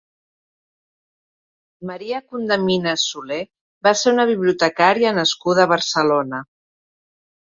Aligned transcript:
Maria 1.89 2.21
Condeminas 2.31 3.03
Soler 3.09 3.37
va 3.89 3.93
ser 3.99 4.13
una 4.15 4.25
bibliotecària 4.31 5.13
nascuda 5.19 5.67
a 5.67 5.71
Barcelona. 5.73 6.41